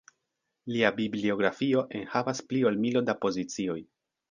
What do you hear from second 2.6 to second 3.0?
ol